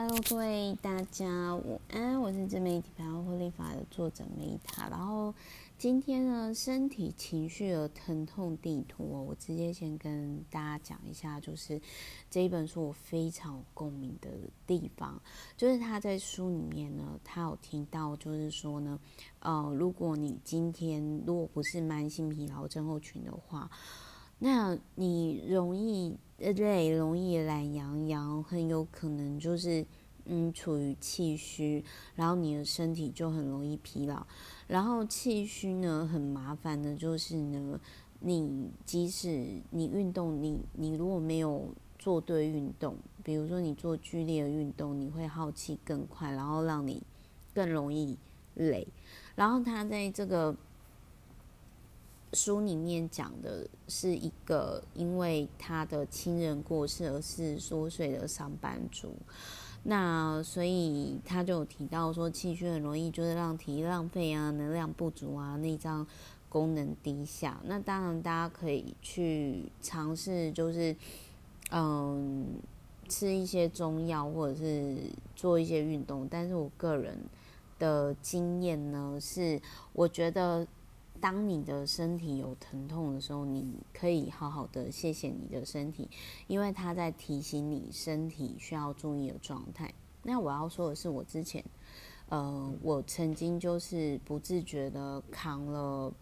[0.00, 4.88] Hello，各位大家午安，我是自媒体排活力法的作者梅塔。
[4.88, 5.34] 然后
[5.76, 11.80] 今天呢，身体情绪的疼痛地图，我直接先跟大家讲一下，就是
[12.30, 14.30] 这一本书我非常有共鸣的
[14.68, 15.20] 地方，
[15.56, 18.96] 就是他在书里面呢，他有提到，就是说呢，
[19.40, 23.68] 呃，如果你今天如果不是慢性疲劳症候群的话，
[24.40, 29.84] 那你容易累，容易懒洋洋，很有可能就是
[30.26, 34.24] 嗯处于气虚，然后你的身体就很容易疲劳。
[34.68, 37.80] 然后气虚呢，很麻烦的就是呢，
[38.20, 47.02] 你即使你运动，你你如果没有做对运动，比如说你做剧烈的运动，你会耗气更快，然后让你
[47.52, 48.16] 更容易
[48.54, 48.86] 累。
[49.34, 50.54] 然后他在这个。
[52.34, 59.14] 书里面讲的是一个因为他的亲人过世而四十多岁的上班族，
[59.84, 66.06] 那所以他就有提到说，气虚很容易就是让体力浪费啊，能量不足啊，内脏
[66.50, 67.58] 功能低下。
[67.64, 70.94] 那当然大家可以去尝试，就是
[71.70, 72.46] 嗯
[73.08, 74.98] 吃一些中药或者是
[75.34, 76.28] 做一些运动。
[76.30, 77.18] 但是我个人
[77.78, 79.58] 的经验呢，是
[79.94, 80.66] 我觉得。
[81.20, 86.08] 当你的身体有疼痛的时候，你可以好好的谢谢你的身体，
[86.46, 89.92] 因为它在提醒你身体需要注意的状态。
[90.22, 91.64] 那我要说的是，我之前，
[92.28, 96.12] 呃，我曾经就是不自觉的扛了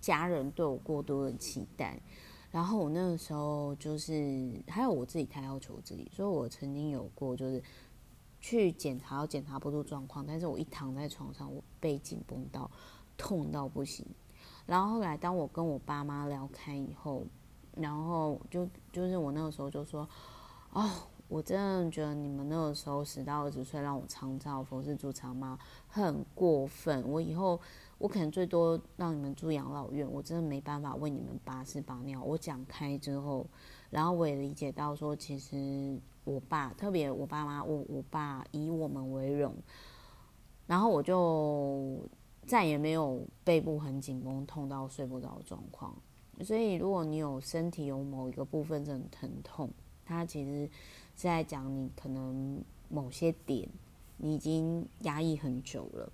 [0.00, 2.00] 家人对我过多的期待，
[2.50, 7.62] 然后我那个时候就是还有我自己太要求自己，所以我曾经有过就是
[8.40, 12.70] 去检查，要检查不出状况，但是我一躺在床上，我背紧绷到
[13.16, 14.06] 痛到不行。
[14.66, 17.24] 然后后来，当我跟我爸妈聊开以后，
[17.76, 20.08] 然后就就是我那个时候就说，
[20.72, 20.88] 哦，
[21.28, 27.02] 我真的觉得你们那个时候十到二十岁让我长照佛是住长妈很过分。
[27.08, 27.60] 我以后
[27.98, 32.22] 我可能最多让你们住养老院，我真的没办法为你们把屎把尿。
[32.22, 33.46] 我讲开之后，
[33.90, 39.54] 然后我也理解到说，其实我爸特别我爸妈，我我爸以我们为荣，
[40.66, 41.98] 然后我就。
[42.46, 45.96] 再也没有背部很紧绷、痛到睡不着的状况。
[46.40, 49.70] 所以，如果你有身体有某一个部分这种疼痛，
[50.04, 50.70] 它其实是
[51.22, 53.68] 在讲你可能某些点
[54.16, 56.12] 你已经压抑很久了。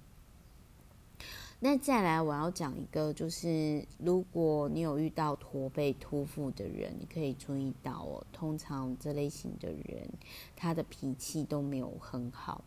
[1.60, 10.08] 那再来，我要讲一个，就是如果你有遇到驼背突腹的人，你可以注意到哦，通常这类型的人，
[10.54, 12.62] 他的脾气都没有很好。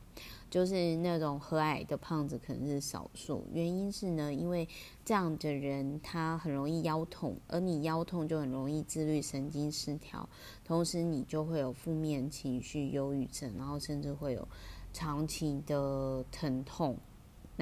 [0.49, 4.67] 就是那种和蔼的胖子可能是少数，原因是呢，因为
[5.05, 10.27] 这样的人他很容易腰痛，而你腰痛就很容易自律神经失调，
[10.65, 14.45] 同时你就会有负面情绪、忧郁症，然后甚至会有
[14.91, 16.97] 长期的疼痛。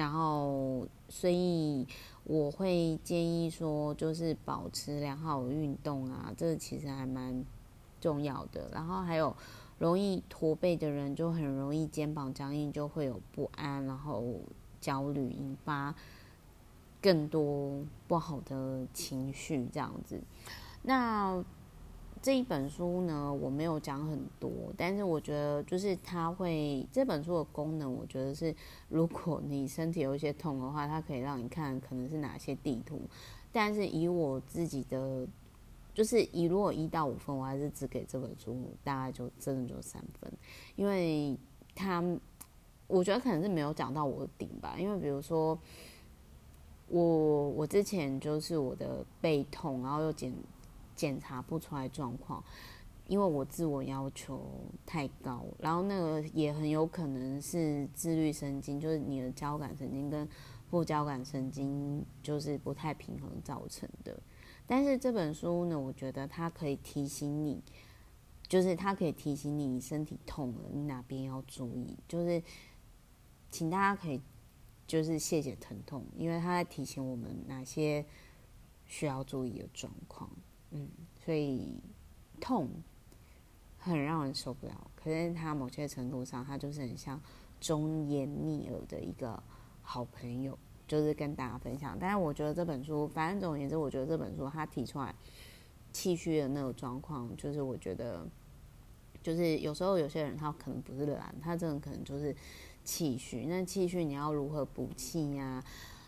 [0.00, 1.86] 然后，所以
[2.24, 7.44] 我会建议说，就是保持良好运动啊，这其实还蛮
[8.00, 8.68] 重要的。
[8.72, 9.36] 然后还有。
[9.80, 14.22] 容易驼背的人就很容易肩膀僵硬，就会有不安，然后
[14.78, 15.94] 焦虑，引发
[17.00, 20.20] 更多不好的情绪，这样子。
[20.82, 21.42] 那
[22.22, 28.54] 这一本书呢，我没有讲很多，但是我觉得就是它会这本书的功能，我觉得是
[28.88, 33.00] 如果你身体有一些痛的话，它可以让你看可能是哪些地图。
[33.52, 35.26] 但是以我自己的。
[35.92, 40.32] 就是以如果一到五分，我还是只给这本书大概就真的就三分，
[40.76, 41.36] 因为
[41.74, 42.02] 它
[42.86, 44.76] 我觉得可能是没有讲到我的顶吧。
[44.78, 45.58] 因为比如说
[46.86, 50.32] 我我之前就是我的背痛，然后又减
[51.00, 52.44] 检查不出来状况，
[53.06, 54.44] 因为我自我要求
[54.84, 60.28] 太高，然后那个也很有可能是自律神经，就是你的交感神经跟
[60.68, 64.20] 副交感神经就是不太平衡造成的。
[64.66, 67.62] 但是这本书呢，我觉得它可以提醒你，
[68.46, 71.96] 就是它可以提醒你，身体痛了，你哪边要注意。
[72.06, 72.42] 就是，
[73.50, 74.20] 请大家可以
[74.86, 78.04] 就是谢谢疼痛，因为它在提醒我们哪些
[78.84, 80.30] 需要注意的状况。
[80.70, 80.88] 嗯，
[81.24, 81.80] 所以
[82.40, 82.68] 痛
[83.78, 87.20] 很让人受不了，可是它某些程度上，它就是很像
[87.60, 89.42] 忠言逆耳的一个
[89.82, 90.58] 好朋友。
[90.88, 95.14] 就是跟大家分享，但是我觉得这本书，反正总而言之，我觉得这本书它提出来
[95.92, 98.26] 气虚的那个状况，就是我觉得，
[99.22, 102.34] 就是有时候有些人他可能不是懒，他真的可能就是
[102.82, 103.46] 气虚。
[103.46, 105.62] 那气虚你要如何补气呀？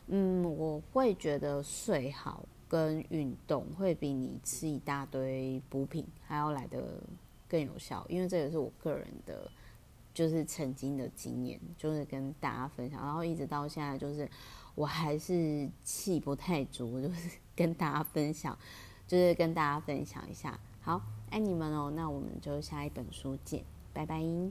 [0.08, 7.02] 嗯，我会觉得睡好跟运动会比你吃一大堆补品还要来得
[7.46, 9.46] 更有效，因为这也是我个人的
[10.14, 14.26] 就是曾经的经验，就是跟大家分享，然后一直到现在，就是
[14.74, 18.56] 我还是气不太足，就是 跟大家分享，
[19.06, 20.58] 就是跟大家分享一下。
[20.80, 20.98] 好，
[21.28, 24.22] 爱你们哦，那我们就下一本书见，拜拜。